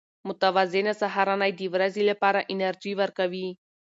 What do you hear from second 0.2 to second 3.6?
متوازنه سهارنۍ د ورځې لپاره انرژي ورکوي.